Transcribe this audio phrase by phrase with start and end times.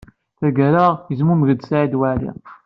[0.39, 2.31] Tagara, yezmumeg-d Saɛid Waɛli.